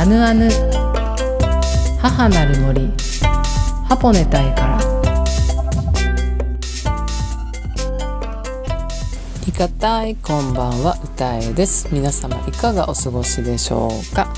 [0.00, 0.48] アヌアヌ。
[2.00, 2.90] 母なる森。
[3.86, 4.80] ハポネタイから。
[9.46, 10.98] いかたいこんばんは。
[11.04, 11.86] 歌えです。
[11.92, 14.32] 皆様いかがお過ごしでしょうか。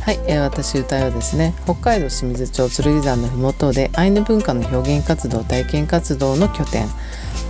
[0.00, 6.88] はい、えー、私歌えはですね北海道清水町剣山の麓でアイヌ文化の表現活動体験活動の拠点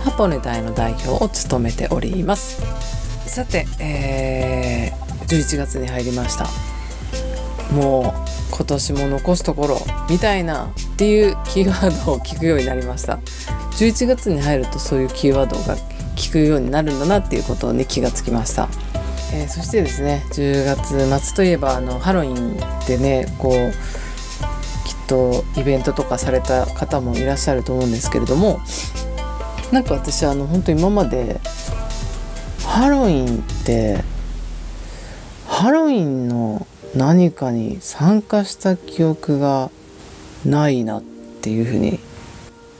[0.03, 2.61] ハポネタイの代表を務めております。
[3.25, 6.74] さて、えー、11月に入りました。
[7.71, 8.13] も
[8.51, 9.77] う今年も残すところ
[10.09, 13.19] みたいなっていうキーワードを聞くようになりました。
[13.75, 15.75] 11月に入るとそういうキーワードが
[16.15, 18.69] 聞くようになるんだなっていうことに気がつきました、
[19.33, 22.57] えー、そしてですね10月夏といえばあのハロウィン
[22.87, 23.71] でねこう
[24.87, 28.61] きっとイベントとかされた方もいらっしゃると思うんですけれども
[29.73, 31.41] なんか私あの本当今まで
[32.63, 34.03] ハロウィンって
[35.47, 39.69] ハロウィンの何かに参加した記憶が
[40.45, 41.03] ないなっ
[41.41, 41.99] ていうふうに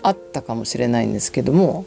[0.03, 1.85] あったかもしれないんですけども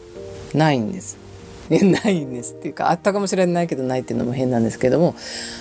[0.55, 1.17] ないんです。
[1.71, 5.15] ないんですっていうかあったかもしれないけどないっていうのも変なんですけども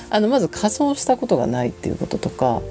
[0.09, 2.61] あのまず仮装したことがないっていうこととか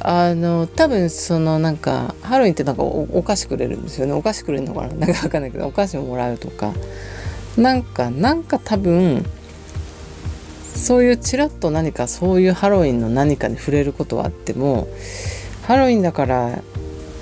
[0.00, 4.12] あの多分そのなんかハロウィンってなんかお菓子くれるんですよね。
[4.12, 4.88] お菓子くれるのかな？
[5.06, 6.72] なんかわかんないけどお菓子をもらうとか。
[7.56, 9.24] なんかなんか多分
[10.78, 14.88] そういうちらっと何かそういうハロウィンの何かに触れることはあっても
[15.66, 16.62] ハロウィンだから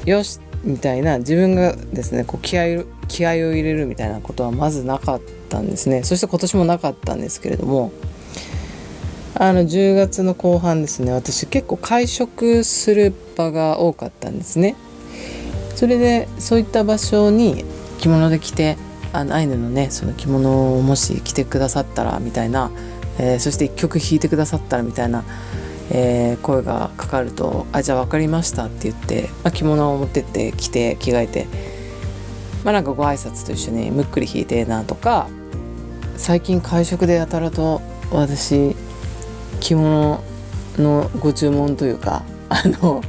[0.05, 6.03] よしみたいな自分がですねこう気合気合を入れるみたいなことはまずなかったんですね。
[6.03, 7.93] そして今年もなかったんですけれども
[9.35, 14.77] あの10月の後半ですね私結構会食する場が多かったんですね。
[15.75, 17.65] それでそういった場所に
[17.98, 18.77] 着物で着て
[19.13, 22.70] あのアイヌのねその着物をもし着てくださったらみたいな
[23.19, 25.25] えー、そして1曲弾いてくださったらみたいな、
[25.91, 31.47] えー、声がかかると「あじゃあ分かりました」って言って、まあ、着物を持ってって着て着替えて
[32.64, 35.29] まあなんかご挨拶と一緒にむっくり弾いてえなとか
[36.17, 37.80] 最近会食でやたらと
[38.11, 38.74] 私
[39.61, 40.23] 着物
[40.79, 43.02] のご注文というか あの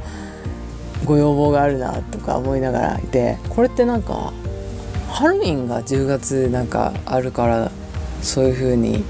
[1.04, 4.32] ご要望があるなとか思いながらいてこれってなんか
[5.08, 7.70] ハロウィンが10月なんかあるから
[8.22, 9.04] そういう風に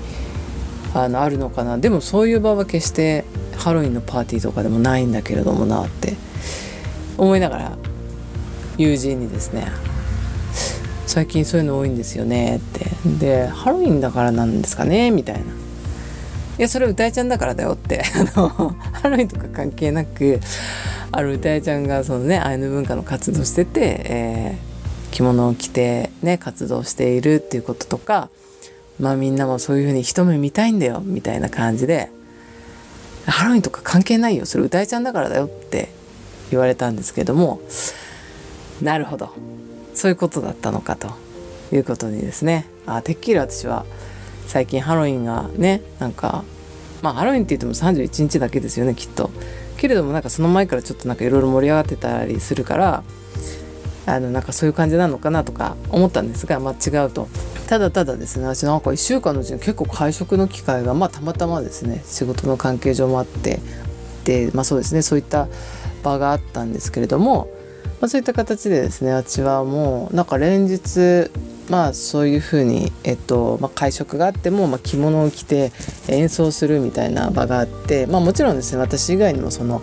[0.95, 1.79] あのあるのかな。
[1.79, 3.25] でもそういう場は決して
[3.57, 6.15] ハロウィンのパーティーとかでもないんだけれどもなって
[7.17, 7.79] 思いながら
[8.77, 9.67] 友人にですね
[11.07, 12.87] 最近そういうの多いんですよねって。
[13.19, 15.11] でハロウィンだからなんですかね？
[15.11, 15.41] みたいな。
[15.41, 18.03] いやそれ歌いちゃんだからだよって。
[18.37, 18.49] あの
[18.93, 20.41] ハロウィンとか関係なく
[21.11, 28.29] ある歌いちゃんがそのねアイヌ文化の活動してて、えー、着物を着てね活動しているっていうこととか
[29.01, 32.11] まあみんなもそういうふうに一目見たいんだよみたいな感じで
[33.27, 35.91] ハロウィンとか関係ないよそれ歌いちゃんだからだよって
[36.51, 37.61] 言われたんですけども
[38.83, 39.33] なるほど。
[39.95, 41.11] そういうことだったのかと
[41.73, 42.67] いうことにですね。
[42.87, 43.85] あてっきり私は
[44.47, 46.45] 最近ハロウィンがねなんか
[47.03, 49.31] まあハロウィンって言っても31日だけですよねきっと。
[49.77, 53.03] けれどもなんかその前からちょっとなんかいろいろ盛り上がってたりするから
[54.07, 57.29] あのなんかそういう感じなのかなとか思ったんですが、まあ、違うと。
[57.69, 63.61] ただただですね私なんか1週間のうちに結構会食の機会がまあたまたまですね仕事の関係上もあって
[64.25, 65.49] でまあそうですねそういった
[66.03, 67.51] 場があったんですけれども、
[68.01, 71.31] まあ、そういった形でですね私はもうなんか連日
[71.69, 75.71] まあそういうふうに、えっとまあ、会食があっても、まあ、着物を着て
[76.09, 79.83] 演奏するみたいな場があって、まあ、もちろんですね私以外にもその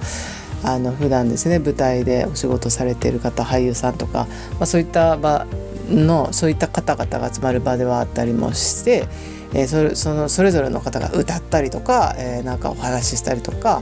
[0.63, 5.45] あの普段ですね舞台でお仕事されている方俳優さんとか、まあ、そういった場
[5.89, 9.07] のそういった方々が集まる場ではあったりもして、
[9.53, 13.81] えー、それそのそれぞれの方が歌ったりとか、えー、なんかお話ししたりとか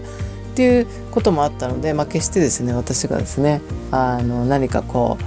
[0.54, 5.24] っていうこともあったので、まあ、決してですね私がですねあの何かこう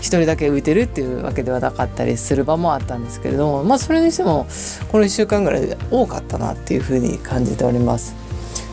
[0.00, 4.46] 一人だけ浮いてるっていうわけではなかったりする場もあったんですけれどもまあそれにしても
[4.92, 8.23] この1週間ぐらいで多かったなっていうふうに感じております。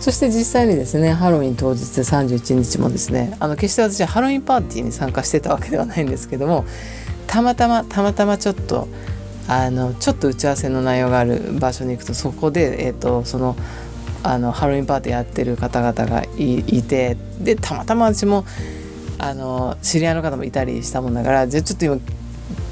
[0.02, 6.66] そして実際にですねハロウィン当日31日もですねあの決して私はハロウィンパーティーに参加してたわけではないんですけども
[7.28, 8.88] たまたまたまたまちょっと
[9.48, 13.56] あのちょっと打ち合わせの内容がある場所に行くとそこで、えーと、その
[14.24, 18.44] あのハロウィンパーティーやってる方々がいてでたまたま私も
[19.20, 22.00] あの知り合いの方もいたりしたもんだからじゃあちょっと今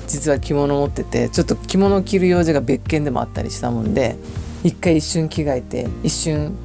[0.07, 4.15] 実は着物持っててちょっと着物を着る用事が別件でもあったりしたもんで
[4.63, 6.55] 一回一瞬着替えて一瞬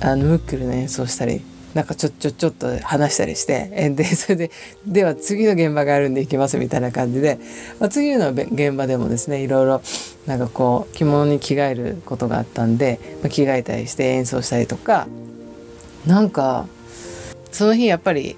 [0.00, 1.42] あのムックルの演奏したり
[1.74, 4.50] なんかちょちょちょっと話したりしてでそれで
[4.86, 7.38] では次の現場があるんで行きますみたいな感じで、
[7.80, 9.82] まあ、次の現場でもですねいろいろ
[10.26, 15.08] なんかこう着物に着替えることがあったんで、まあ、着替えたりして演奏したりとか
[16.06, 16.66] なんか
[17.50, 18.36] その日やっぱり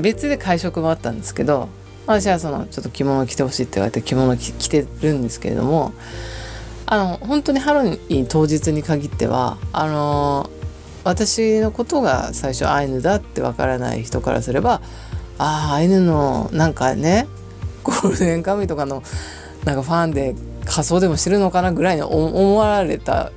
[0.00, 1.68] 別で会食もあったんですけど
[2.06, 5.92] 私はそのちょっと着物着てほしいって言われて着物着てるんですけれども
[6.86, 10.50] あの本当にハロウィン当日に限ってはあの
[11.04, 14.80] 私のことが最初アイヌだってわからない人からすれば
[15.38, 17.28] ああアイヌのなんかね
[17.82, 19.02] ゴールデンカムイとかの
[19.64, 20.34] なんかファンで
[20.64, 23.32] 仮装でもしてるのかなぐらいに思われた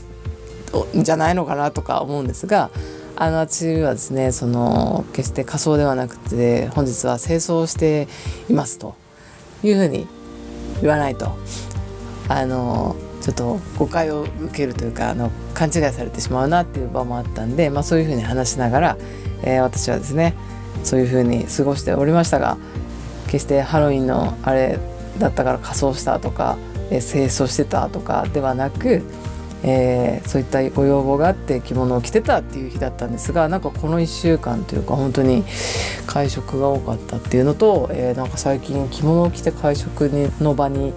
[0.95, 2.69] んじゃないのかなとか思うんですが
[3.15, 8.07] あの私はですねその決して仮装ではなくて本日は清掃して
[8.49, 8.95] いますと
[9.63, 10.07] いうふうに
[10.81, 11.35] 言わないと。
[12.27, 12.95] あの
[13.25, 18.97] ちょっと誤解を受けるというかあの勘違いされてしまうなっていう場もあったんで、まあ、そういうふうに話しながら、
[19.41, 20.35] えー、私はですね
[20.83, 22.59] そういうふうに過ごしておりましたが
[23.25, 24.77] 決してハロウィンのあれ
[25.17, 26.59] だったから仮装したとか、
[26.91, 29.01] えー、清掃してたとかではなく
[29.67, 35.43] えー、そういったご要望があって着物を着てたっていう日だったんですがなんかこの1週間というか本当に
[36.05, 40.01] 会食が多かったっていうのと、えー、なんか最近着物を着て会食
[40.39, 40.93] の場に、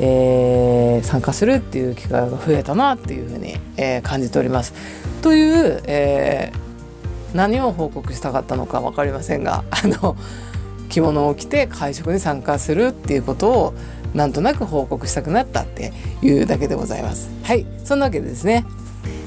[0.00, 4.74] えー、参加するっていう機会が増えたなっていうふうに、えー、感じております。
[5.22, 10.16] という、えー、何を報告したかったのか分かりませんが あの
[10.88, 13.74] 着物を着て会食に参加するっていうことを
[14.14, 15.92] なんとなく報告したくなったって
[16.22, 17.30] いうだけでございます。
[17.42, 18.64] はいそんなわけでですね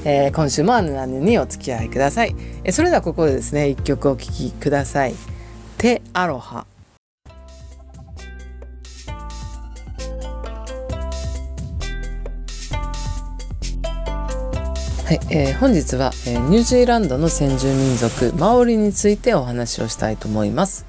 [0.04, 2.34] えー、今週もあの何にお付き合いください、
[2.64, 5.14] え、それではここでですね一曲お聴きください
[5.76, 6.66] 「テアロハ」
[15.08, 20.84] はい、えー、本日は、えー、ニュージーランドの先住民族マオリについてお話をしたいと思います。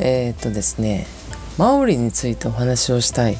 [0.00, 1.06] えー、っとですね
[1.56, 3.36] マオリについてお話をしたい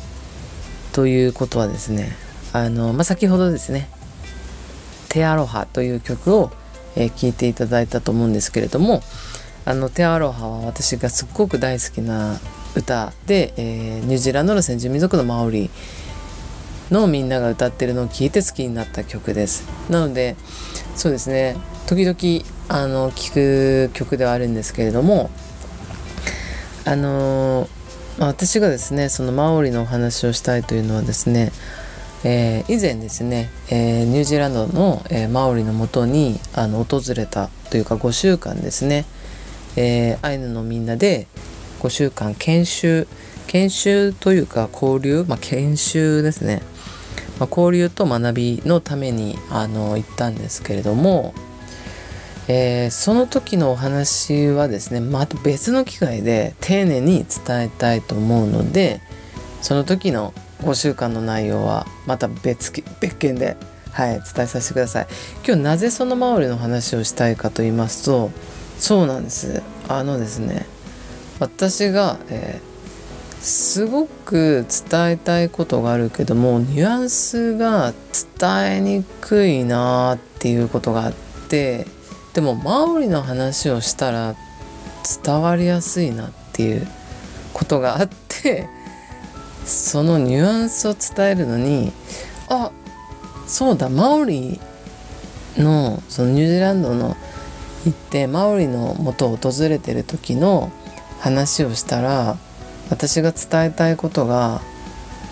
[0.93, 2.13] ということはですね
[2.53, 3.89] あの、まあ、先ほどですね
[5.11, 6.53] 「テアロハ」という曲を、
[6.95, 9.03] えー、いていただいたと思うんですけれども
[9.65, 12.39] あの「テアロハ」は私がすっごく大好きな
[12.77, 15.71] 歌で、えー、ニュージーランドの先住民族のマオリ
[16.91, 19.67] のみんなが歌ってるのを聞いて好きになった曲です。
[19.91, 20.37] なので
[20.97, 25.31] そうですね時々あの聴く曲ではあるんですけれども
[26.87, 27.69] あの
[28.19, 31.51] ま、私がですねそのマオリのお話をしたいというのはですね、
[32.25, 39.05] えー、以前ですね、えー、ニュージーランドの、えー、マオリのもとにあの訪れたというか5週間ですね、
[39.77, 41.27] えアイヌのみんなで
[41.81, 43.09] 5週間研修
[43.47, 46.63] 研修というか交流、まあ、研修ですね、
[47.39, 51.35] まあ、交流と学びのためにあの行ったんですけれども
[52.47, 59.01] えー、その時のお話はですねまた別の機会で丁寧に伝えたいと思うので
[59.63, 63.57] その時の5週間の内容はまた別別件で、
[63.93, 65.07] はい、伝えさせてください。
[65.47, 68.31] 今日なぜそのマオリの話をしたいかと言いますと
[68.79, 69.63] そうなんです。
[69.89, 70.67] あのですね
[71.41, 72.74] 私が、えー、
[73.44, 77.93] すごく伝えたいことがあるけどもニュアンスが
[78.41, 81.12] 伝えにくいなっていうことがあっ
[81.50, 81.87] て
[82.32, 84.35] でもマオリの話をしたら
[85.23, 86.88] 伝わりやすいなっていう
[87.52, 88.67] ことがあって
[89.67, 91.93] そのニュアンスを伝えるのに
[92.49, 92.70] あ
[93.46, 94.58] そうだマオリ
[95.58, 97.15] のそのニュージーランドの
[97.84, 100.72] 行ってマオリの元を訪れてる時の
[101.20, 102.39] 話をしたら
[102.94, 104.60] 私が伝えたいことが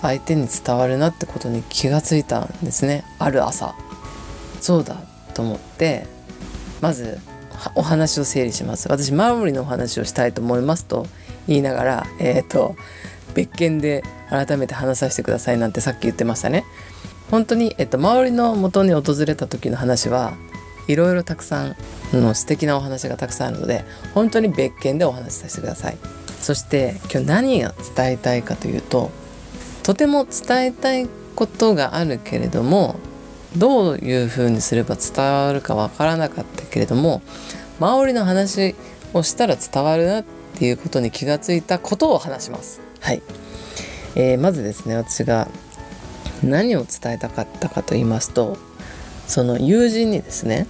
[0.02, 3.04] 相手に伝わるなってことに気がついたんですね。
[3.20, 3.76] ある朝。
[4.60, 4.96] そうだ
[5.32, 6.06] と思って
[6.80, 7.20] まず
[7.76, 8.88] お話を整理します。
[8.88, 11.06] 私マウリのお話をしたいと思いますと
[11.46, 12.74] 言いながらえっ、ー、と
[13.34, 16.64] 別件で改めて話させてくださいなんてさっき言ってましたね。
[17.30, 20.34] 本当に、えっと、周りの元に訪れた時の話は
[20.88, 21.76] いろいろたくさん
[22.12, 26.21] の素敵なお話がたくさんあるので本当に別件でお話しさせてください。
[26.42, 29.10] そして今日何が伝えたいかというと
[29.82, 32.96] とても伝えたいことがあるけれども
[33.56, 37.22] どういうふうにすれば伝わるかわからなかったけれども
[37.78, 38.74] 周りの話
[39.14, 40.24] をしたら伝わるなっ
[40.58, 42.80] ていうことに気がついたことを話します。
[43.00, 43.22] はい、
[44.14, 45.48] えー、まずですね私が
[46.42, 48.56] 何を伝えたかったかと言いますと
[49.26, 50.66] その友人にですね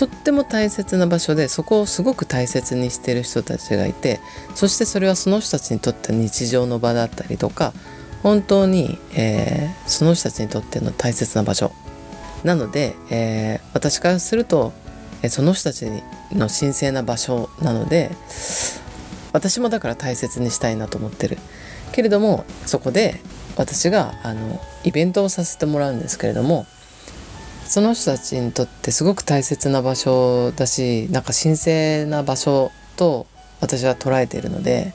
[0.00, 4.18] とっても大切な場所でそこをすごく大切にしてる人たちがいて
[4.54, 7.74] そしてそれはその人たちにとって日常の場だったりとか
[8.22, 11.72] 本当に、えー、その人たちにとっての大切な場所。
[12.44, 14.72] なので、えー、私からすると、
[15.22, 15.84] えその人たち
[16.32, 18.10] の神聖な場所なので
[19.32, 21.36] 私もだから大切にしたいなと思ってる。
[21.92, 23.20] けれどもそこで
[23.56, 26.64] 私があのイベントをさせてもらうんですけれども
[27.70, 33.28] その人たちにとってすごく大切な場所だしなんか神聖な場所と
[33.60, 34.92] 私は捉えているので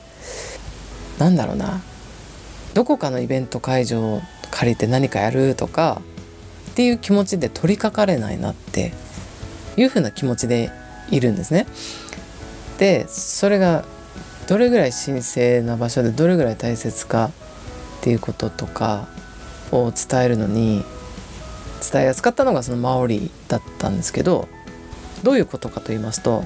[1.18, 1.82] なんだろうな
[2.74, 6.02] どこかのイベント会場を借りて何かやるとか
[6.72, 8.92] っていう気持ちで取りかかれないなって
[9.78, 10.70] いうふうな気持ちで
[11.12, 11.68] いるんですね。
[12.78, 13.86] でそれが
[14.50, 17.32] どれぐらい神聖な場所でどれぐらい大切か
[18.00, 19.08] っていうこととか
[19.72, 20.84] を伝えるのに
[21.92, 24.48] 伝えやすかったのがそのマオリだったんですけど
[25.24, 26.44] どういうことかと言いますと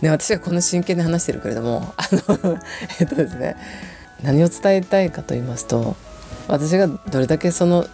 [0.00, 2.58] で私がこの真剣に話してるけれどもあの
[3.00, 3.56] えっとですね
[4.22, 5.96] 何を伝えたいかと言いますと
[6.48, 7.86] 私がどれだけその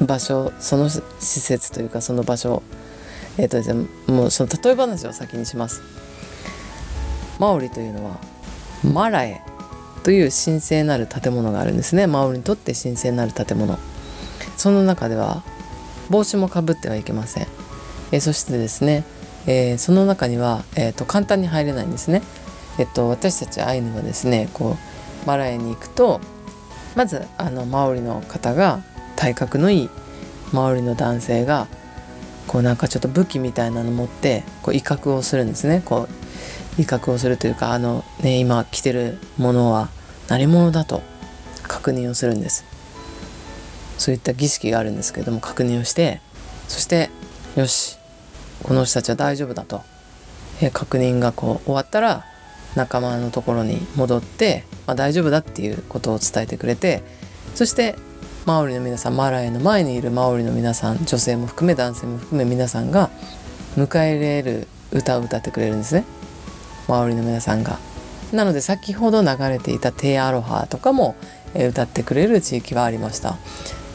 [0.00, 2.62] 場所その施設というかその場所
[3.38, 5.80] えっ、とですねもうその例え話を先にします。
[7.38, 8.18] マオリというのは
[8.84, 9.40] マラエ
[10.02, 12.06] という神聖なる建物があるんですね。
[12.06, 13.78] マオリにとって神聖なる建物。
[14.56, 15.42] その中では
[16.10, 17.46] 帽子もかぶってはいけません、
[18.12, 19.04] えー、そしてですね、
[19.46, 22.22] えー、その中には、えーと、簡単に入れないんですね。
[22.78, 24.76] えっと私たちアイヌはですねこ
[25.24, 26.20] うマラエに行くと
[26.96, 28.82] まずあのマオリの方が
[29.16, 29.90] 体格のいい
[30.52, 31.66] マオリの男性が
[32.46, 35.82] こうなんかちょっと武器みたいなの持ってこう威嚇をするんですね。
[35.84, 36.08] こ
[36.78, 39.88] う威嚇をするというかあのね今着てるものは
[40.28, 41.02] 何者だと
[41.62, 42.64] 確認をするんです。
[44.00, 46.22] そういった儀式があるんですけども確認をして
[46.68, 47.10] そして
[47.54, 47.98] よし
[48.62, 49.82] この人たちは大丈夫だと、
[50.60, 52.24] え確認がこう終わったら
[52.76, 57.02] 仲間のところに戻って、まあ、大丈夫だっていうことを伝えてくれて
[57.54, 57.94] そして
[58.46, 63.10] マオリの皆さんマラエの前にいるマオリの皆さん女性も含め男性も含め皆さんが
[63.76, 66.04] 迎え入れる歌を歌ってくれるんですね
[66.88, 67.78] マオリの皆さんが。
[68.32, 71.16] なので先ほど流れていた「テイアロハ」とかも
[71.54, 73.36] 歌ってくれる地域はありました。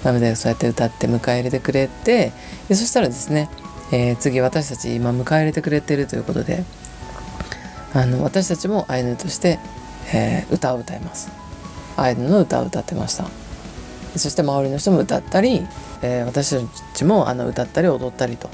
[0.05, 2.31] なのでそうやって歌って迎え入れてくれて。
[2.69, 3.49] でそしたらですね、
[3.91, 6.63] えー、次私たち今迎え入れてくれてるということで
[7.93, 9.59] あの私たちもアイヌとして、
[10.13, 11.29] えー、歌を歌います。
[11.97, 13.25] アイヌの歌を歌ってました。
[14.15, 15.65] そして周りの人も歌ったり、
[16.01, 18.49] えー、私たちもあの歌ったり踊ったりと、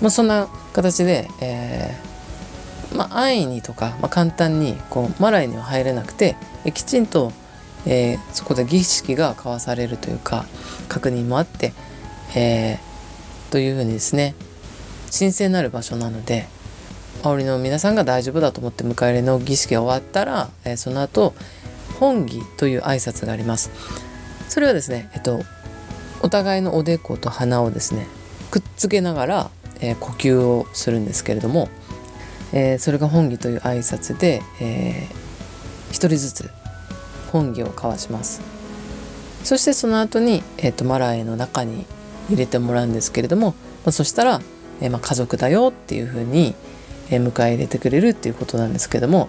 [0.00, 6.36] まあ、そんな形で、えー、まあ、安易にとか、まあ、簡単にこうマライには入れなくて
[6.74, 7.32] きちんと
[7.86, 10.44] えー、そこで儀式が交わされるというか
[10.88, 11.72] 確認もあって、
[12.36, 14.34] えー、というふうにですね
[15.16, 16.46] 神聖なる場所なので
[17.22, 21.34] 煽りの皆さんが大丈夫だと思って迎え入れの儀式が終わったら、えー、その後
[22.00, 23.70] 本儀という挨拶があります。
[24.48, 25.40] それはですねえっと
[26.22, 28.06] お互いのおでこと鼻をですね
[28.50, 31.68] くっつけながら、えー、呼吸をするんですけれども、
[32.52, 36.50] えー、それが本儀という挨拶で、えー、一人ずつ
[37.32, 38.40] 本義を交わします。
[39.42, 41.84] そしてその後に、えーと、マラエの中に
[42.28, 43.50] 入れてもらうんですけれども、
[43.84, 44.40] まあ、そしたら、
[44.80, 46.54] えー、まあ、家族だよっていうふうに、
[47.10, 49.28] えー、迎え入れてくれるっていうことなんですけども、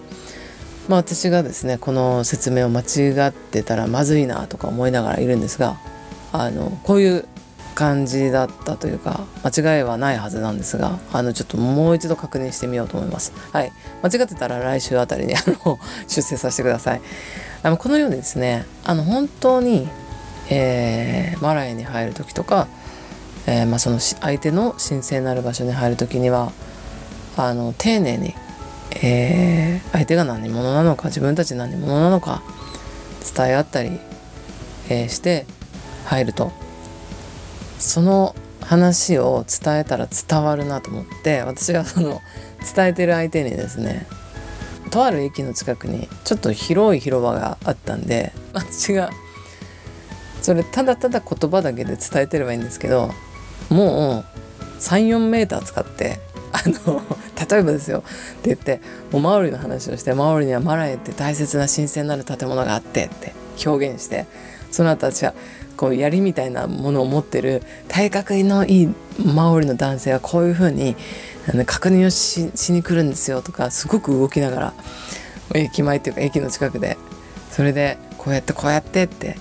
[0.88, 5.78] まあ、私がですねこの説明を間違ってたらまずいなとか思いながらいるんですが
[6.32, 7.28] あのこういう
[7.74, 13.34] 感じだったというか間違いはないはずなんですがあのちょっともう一度確認してみようと思います。
[13.52, 13.72] はい。
[14.02, 17.02] 間違ってたら来週あたりにあの 出世させてください。
[17.64, 19.90] あのこのようにですねあの本当に、
[20.50, 22.68] えー、マライに入る時とか、
[23.48, 26.52] えー、まあ、その相手の神聖なる場所に入る時には
[27.38, 28.36] あの丁寧に、
[29.02, 32.42] えー、相手が何者なのか自分たち何者なのか
[33.36, 34.00] 伝え合ったり、
[34.90, 35.46] えして
[36.06, 36.52] 入ると
[37.84, 42.22] その話を伝えたら伝わるなと思って私がその
[42.76, 44.08] 伝えてる相手にですね
[44.90, 49.10] とある駅の近くにちょっと広い広場があったんで私が
[50.42, 53.10] それただただ言葉だけで伝えてればいいんですけど
[53.70, 56.20] もう34メーター使って
[56.54, 57.02] あの
[57.50, 58.80] 例えばですよって言って
[59.12, 63.34] もうマオリの話をしてマオリにはマラエって大切な神聖なる建物があってって
[63.66, 64.26] 表現して
[64.74, 65.34] その後私は
[65.78, 68.94] こう槍みたいなものを持ってる体格のいい
[69.26, 70.96] マオリの男性はこういうふうに
[71.66, 74.74] 確認をししに来るんですよとかすごく動きながら
[75.56, 76.98] 駅前っていうか駅の近くで。
[77.54, 79.38] それでこうやってこうやってって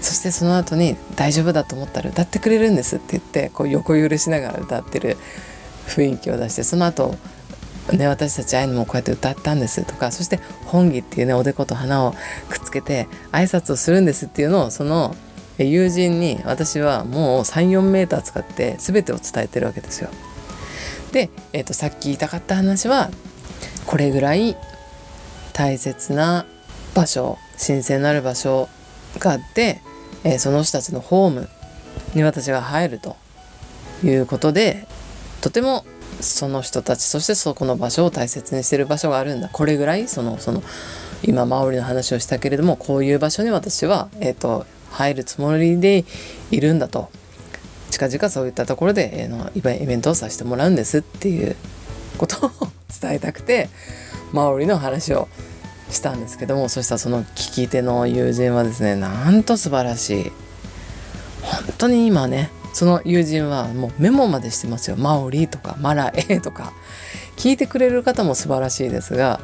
[0.00, 5.16] そしてその後に大丈夫だと思ったら歌ってくれるんですって言ってこう横揺れしながら歌ってる
[5.86, 7.14] 雰囲気を出してその後
[7.92, 12.12] ね、私たちあいのもこうやって歌ったんですとかそして本義っていうねおでこと花を
[12.48, 15.14] くっつけて挨拶をするんですっていうのをその
[15.58, 20.10] 友人に私はもう34メーター使って全てを伝えてるわけですよ。
[21.12, 23.10] で、えーと、さっき言いたかった話は
[23.86, 24.56] これぐらい
[25.52, 26.46] 大切な
[26.94, 28.68] 場所神聖なる場所
[29.20, 29.80] があって、
[30.24, 31.48] えー、その人たちのホーム
[32.14, 33.16] に私が入ると
[34.02, 34.88] いうことで
[35.40, 35.84] とても
[36.20, 39.48] その人たちそしてそこの場所を大切にしてる場所があるんだ。
[39.48, 40.62] これぐらいそのその
[41.22, 46.04] 今マオリの話をしたけれどもこういう場所に私は、えーと、入るつもりで
[46.50, 47.10] いるんだと。
[47.90, 51.54] 近々そういったところで、えー、のイベントをさせてもらうんですっていう
[52.18, 52.50] ことを
[53.00, 53.68] 伝えたくて
[54.32, 55.28] マオリの話を
[55.90, 60.32] したんですけどもそしたらその聞き手の友人はですねなんと素晴らしい。
[61.42, 64.96] 本当に今ねその友人はもうメモまでしてますよ。
[64.96, 66.74] マオリとかマラエとか。
[67.36, 69.40] 聞いてくれる方も素晴らしいですが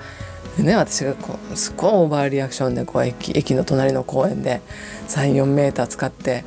[0.58, 4.60] ね、私がこうすごいオーバーリアクションでこう駅駅の隣の公園で
[5.08, 6.44] 34メーター使って、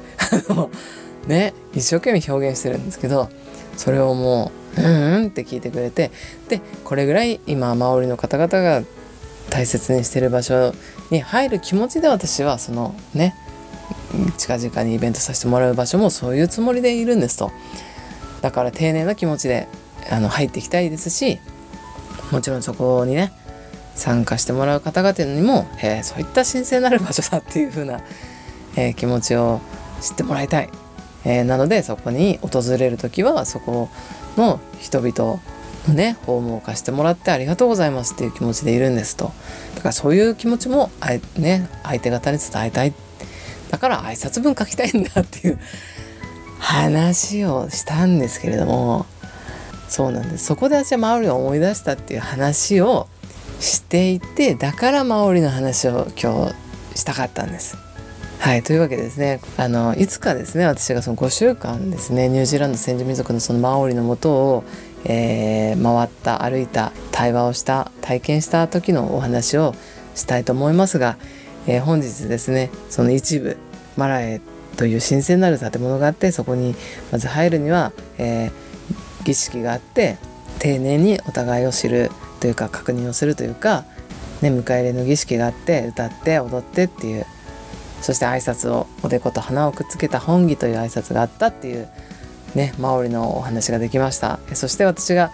[1.27, 3.29] ね、一生懸命表現してるんですけど
[3.77, 6.11] それをもう「うんうん」って聞いてくれて
[6.49, 8.83] でこれぐらい今マオリの方々が
[9.49, 10.73] 大切にしてる場所
[11.09, 13.35] に入る気持ちで私はそのね
[14.37, 17.51] 近々にイベントさせてもらう場所もそういうつもりでいるんですと。
[18.41, 19.67] だから丁寧な気持ちで
[20.09, 21.39] あの入っていきたいですし
[22.31, 23.31] もちろんそこにね
[23.95, 28.01] 参加してもらう方々にも、えー、そういった神聖なる場所だっていう風な、
[28.75, 29.61] えー、気持ちを
[30.01, 30.69] 知ってもらいたい、
[31.25, 33.89] えー、なのでそこに訪れる時はそこ
[34.35, 35.39] の人々
[35.87, 39.31] のねホームを貸してもらってありがとうございますっていう気持ちでいるんですと。
[39.75, 42.93] だからそういう気持ちもあね、相手方に伝えたい。
[43.73, 45.57] だから挨拶文書きたいんだっていう
[46.59, 49.07] 話をしたんですけれども
[49.89, 53.07] そうなんですそこで私は周りを思い出したっていう話を
[53.59, 56.51] していてだからマオリの話を今
[56.93, 57.75] 日したかったんです。
[58.37, 64.63] はいというわけでですねあのいつかですね私がその5週間ですねニュージーランド先住民族のそのマオリのもとを、
[65.05, 69.73] えー、回った歩いた対話をした体験した時のお話を
[70.13, 71.17] したいと思いますが、
[71.65, 73.57] えー、本日ですねその一部
[73.97, 74.41] マラエ
[74.77, 76.75] という神聖なる建物があってそこに
[77.11, 80.17] まず入るには、えー、儀式があって
[80.59, 83.85] 丁寧にお互いを知るというか確認をするというか、
[84.41, 87.25] ね、迎え入れの儀式があって歌って踊ってっていう
[88.01, 91.87] そして挨拶をおでこと鼻をくっつけた本義という挨拶があったっていう
[92.53, 94.39] ねマオリのお話ができました。
[94.53, 95.31] そして私が、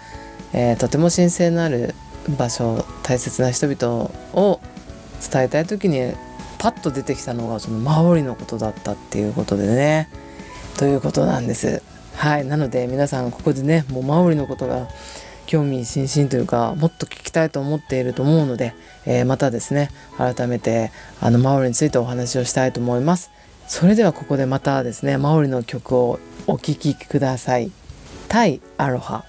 [0.53, 1.95] えー、とても神聖なる
[2.37, 4.59] 場所大切な人々を
[5.31, 6.13] 伝えたい時に
[6.59, 10.09] パッと出てきたのがそのマオリのことだったっていうことでね。
[10.77, 11.81] ということなんです。
[12.15, 12.45] はい。
[12.45, 14.87] なので皆さんここでねもうマオリのことが
[15.47, 20.91] 興味津々というかもっと聞きたいと思っていると思うので、えー、またですね改めて
[21.21, 23.31] あのマオリについてお話をしたいと思います。
[23.67, 27.71] それではここでまたですねマオリの曲をお聴きください。
[28.27, 29.28] タイアロハ。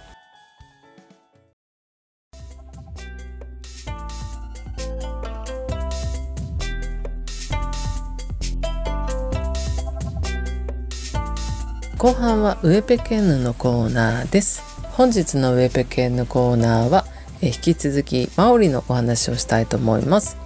[12.00, 17.04] 後半はウエペケンヌのコーナーです本日のウェペ系のコーナーは、
[17.42, 20.38] え引き続きマオリのお話をしたいと思います。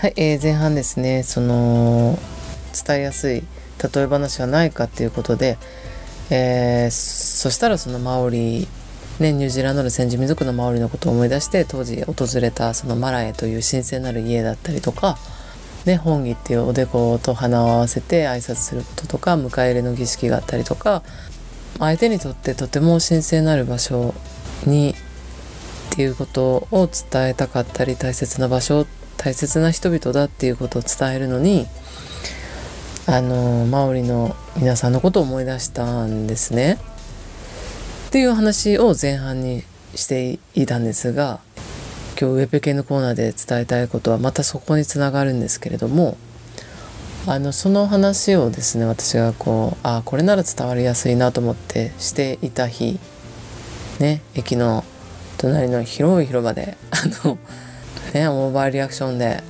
[0.00, 2.18] はい、えー、前半ですねその
[2.84, 3.44] 伝えやすい
[3.94, 5.56] 例え話はないかっていうことで、
[6.30, 8.66] えー、そしたらそのマオリ
[9.20, 15.16] ね、ニュージーランドの先住民族のマオリのことを思い出して当時訪れたそのマラエという神聖なる家だったりとか、
[15.84, 21.02] ね、本義っていうおでこと鼻を合わせて挨拶することとか迎え入れの儀式があったりとか
[21.78, 24.14] 相手にとってとても神聖なる場所
[24.66, 24.94] に
[25.92, 31.66] っていうことを伝えたかったり大切な場所大切な人々だっていうことを伝えるのに
[33.06, 36.78] あのマオリの皆さんのことを思い出したんですね。
[38.08, 39.62] っていう話を前半に
[39.94, 41.40] していたんですが
[42.18, 46.16] 今日ウェブ系のコーナーで伝えたいことはまたそこにつながるんですけれども
[47.26, 52.98] あのその話をですね私がこうあこれなら伝わりやすいなと思ってしていた日
[53.98, 54.84] ね駅の
[55.38, 56.96] 隣の広い広場であ
[57.26, 57.38] の
[58.12, 59.42] ねオーバーリアクションで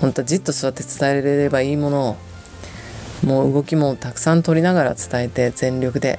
[0.00, 2.16] 本当じっと座って伝えれればいいものを
[3.26, 6.18] もう動きもたくさん取りながら伝えて全力で。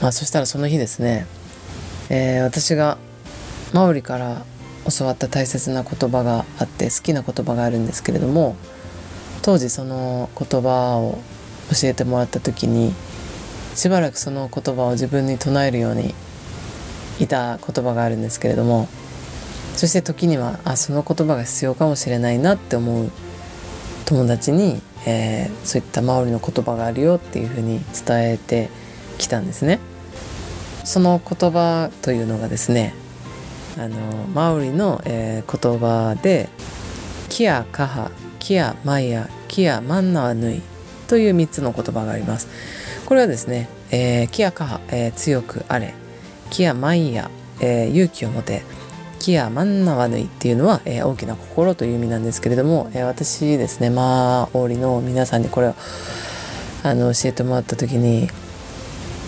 [0.00, 1.26] まあそしたらその日ですね、
[2.10, 2.98] えー、私が
[3.76, 4.42] マオリから
[4.90, 8.56] 教わった大切な言葉があって好きな言葉があるんですけれども
[9.42, 11.18] 当時その言葉を
[11.78, 12.94] 教えてもらった時に
[13.74, 16.14] しばらくその言葉を自分に唱えるように
[17.20, 18.88] いた言葉があるんですけれども
[19.74, 23.10] そして時にはあその言葉が必要かもしれないなって思う
[24.06, 28.70] 友達に、えー、そういったマオリの言葉があるよっていうふうに伝えて
[29.18, 29.80] きたんですね。
[30.84, 32.94] その言葉というのがですね
[33.78, 33.96] あの
[34.34, 36.48] マオリの、えー、言葉で
[37.28, 40.62] 「キアカハキアマイヤキアマンナーヌイ
[41.08, 42.48] という3つの言葉があります。
[43.04, 45.94] これはですねえー、キアカハ、えー、強くあれ
[46.50, 48.62] キアマイヤ、えー、勇気を持て
[49.18, 55.74] キアマンナワヌイっていうのは、えー、大きな心という意味なんですけれども、えー、私ですねマーオリの皆さんにこれを
[56.82, 58.28] あの教えてもらった時に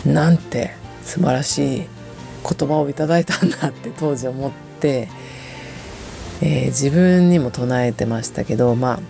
[0.05, 1.87] なんて素晴らしい
[2.49, 5.09] 言葉をいただいたんだって当時思って、
[6.41, 9.01] えー、自分にも唱えてましたけどま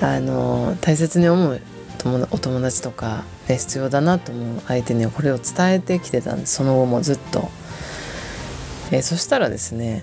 [0.00, 1.60] ああの大切に思う
[2.30, 7.48] お友達とか、ね、必要だなと思う相手にはこれを伝えてきてたんですその後もずっと。
[8.90, 10.02] えー、そしたらですね、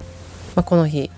[0.56, 1.12] まあ、この日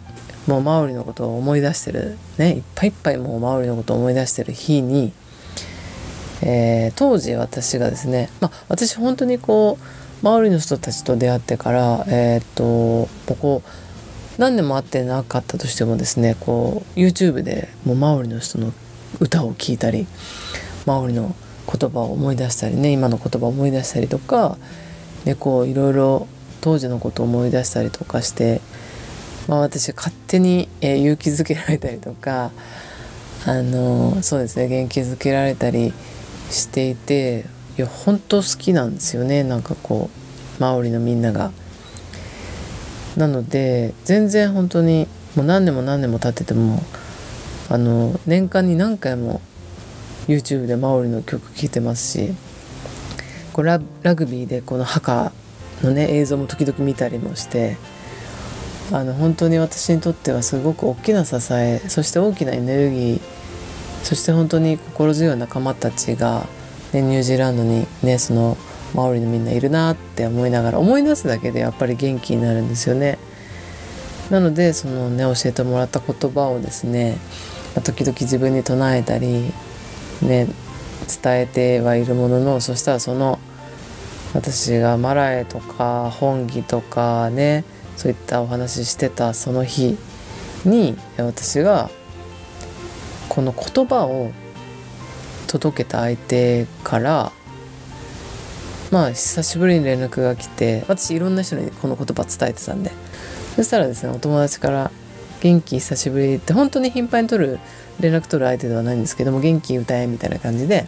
[0.48, 5.14] もうマオリのことを思い出してるねいっぱいいっぱいもうマオリのことを思い出してる日に、
[6.42, 13.62] えー、当時私がですね、まあ、私本当にこうマオリの人たちと出会ってからえっ、ともうこ
[14.38, 18.72] 何年も会ってなかったとしてもですねこう YouTube でもうマオリの人の
[19.20, 20.08] 歌を聴いたり
[20.86, 21.36] マオリの
[21.72, 24.58] 言葉を思い出したりね今の言葉を思い出したりとか
[25.26, 26.28] でこういろいろ
[26.62, 28.62] 当時のことを思い出したりとかして、
[29.50, 32.52] まあ、私勝手に、えー、勇気づけられたりとか
[33.46, 35.94] あのそうですね元気づけられたり
[36.50, 37.46] していて
[37.78, 40.10] いや本当好きなんですよねなんかこ
[40.60, 41.52] うマオリのみんなが。
[43.18, 46.82] なので全然本当にもう何年も何年も経ってても
[47.70, 49.40] あの年間に何回も
[50.28, 52.34] YouTube でマオリの曲聴いてますし
[53.52, 55.32] こうラグビーでこの墓
[55.84, 57.78] のね映像も時々見たりもして
[58.92, 63.22] あの本当に私にとってはすごく大きな支えそして大きなエネルギー
[64.04, 66.46] そして本当に心強い仲間たちが、
[66.94, 68.58] ね、ニュージーランドにねその
[68.94, 73.18] マオリのみんないるなって思いながら思い出すだけでやっぱり元気になるんですよね。
[74.30, 77.18] なのでそのね教えてもらった言葉をですね
[77.84, 79.52] 時々自分に唱えたり
[80.22, 80.48] ね
[81.24, 83.40] 伝えてはいるもののそしたらその
[84.34, 87.64] 私がマラエとか本義とかね
[87.98, 89.98] そういったお話ししてたその日
[90.66, 91.90] に私が
[93.30, 94.32] この言葉を
[95.60, 97.32] 届けた相手から
[98.92, 102.92] まあ久しぶりに連絡が来て私いろんな人にこの言葉伝えてたんで。
[103.56, 104.92] そしたらですねお友達から
[105.42, 107.60] 「元気久しぶり」って本当に頻繁に取る
[108.00, 110.88] 連絡取る相手ではないんですけども「元気歌え」みたいな感じで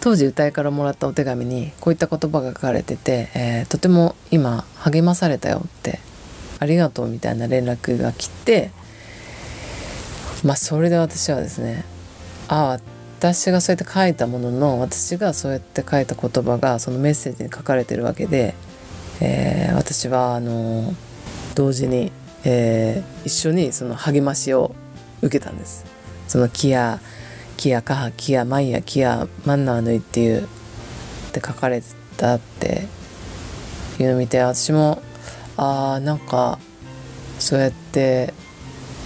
[0.00, 5.98] 当時歌いからもらったお手紙にこういった言葉が書かれてて、えー、とても今励まされたよって
[6.60, 8.70] ありがとうみたいな連絡が来て
[10.44, 11.84] まあそれで私はですね
[12.46, 18.54] ああ私がそうやって書いたものの私がそうやって書いた言葉がそのメッセージに書かれてるわけで、
[19.22, 20.94] えー、私はあの
[21.54, 22.12] 同時に、
[22.44, 24.74] えー、一緒にその励ましを
[25.22, 25.86] 受けたんです。
[26.28, 27.00] そのキア
[27.56, 30.46] キアカハキアマイヤキアマンナーヌイっていうっ
[31.32, 31.86] て書かれて
[32.18, 32.86] たって
[33.98, 35.00] いうのを見て私も
[35.56, 36.58] あーなんか
[37.38, 38.34] そうやって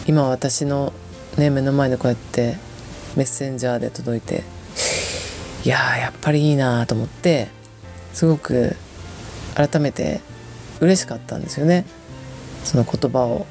[0.08, 0.92] 今私の
[1.38, 2.56] ね目の前でこうやって
[3.16, 4.42] メッセンジャーで届いて
[5.64, 7.48] いやーやっぱりいいなと思って
[8.12, 8.76] すごく
[9.54, 10.20] 改めて
[10.80, 11.84] 嬉しかったんですよね。
[12.64, 13.46] その言葉を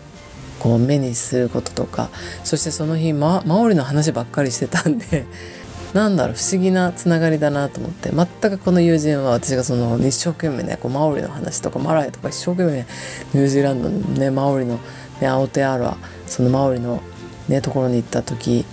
[0.60, 2.10] こう目にすることとか
[2.44, 5.26] そしてその日、ま、マオリの話ばっかりしてたんで
[5.94, 12.86] なんだろう不思議なつながりだなと思って全くこの友人は私がその一生懸命ねこうマオリの話とかマライとか一生懸命
[13.34, 14.80] ニュージーランドのねマオリの、
[15.20, 17.02] ね、アオテアールはそのマオリの、
[17.48, 18.66] ね、ところに行った時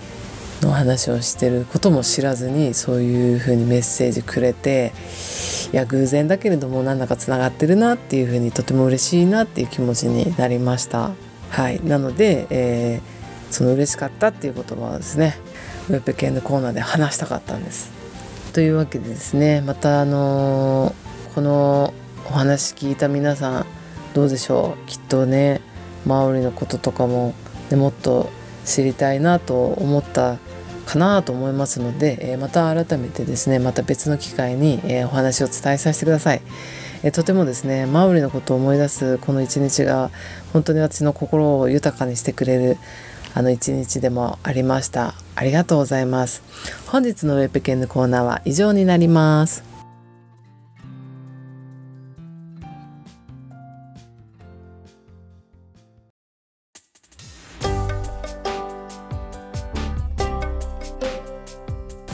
[0.61, 4.91] の話をしてることも知らずにそういうふうにメッセージくれて
[5.71, 11.11] いや偶然だけれどもなんだかつながってるなっていうふうにとても嬉しいなっていう気持ちになりました。
[11.49, 15.37] はい、なので、えー、その嬉しかったっていう言葉はですね
[15.89, 17.91] ウェブ系のコーナーで話したかったんです。
[18.53, 21.93] というわけでですねまたあのー、この
[22.29, 23.65] お話聞いた皆さん
[24.13, 24.87] どうでしょう？
[24.87, 25.61] きっとね
[26.05, 27.33] マオリのこととかも、
[27.69, 28.29] ね、もっと
[28.65, 30.37] 知りたいなと思った
[30.87, 36.41] かなと思いますので、えー、また改めてですねまた別の機会に、えー、お話を伝えさせてください。
[37.03, 40.09] えとてもですねマウリのことを思い出すこの一日が
[40.51, 42.77] 本当に私の心を豊かにしてくれる
[43.35, 45.13] あの一日でもありました。
[45.35, 46.41] ありがとうございます。
[46.87, 49.66] 本日のウェブペンのコーナーは以上になります。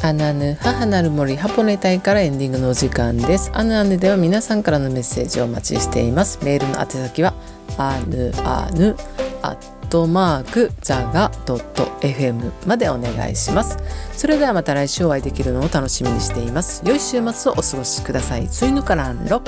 [0.04, 3.50] アナヌ母なる森ハポネ隊からエンディングのお時間です。
[3.54, 6.44] アヌアヌでは皆さんからのメッセージをお待ちしています。
[6.44, 7.34] メールの宛先は
[7.78, 8.98] アヌアヌ
[9.42, 13.78] アットマークザガドット .fm までお願いします。
[14.12, 16.84] それではまた来週お会いできるのを楽しみにしています。
[16.86, 18.50] 良い週末をお過ごしください。
[18.50, 19.42] ついぬからんろ。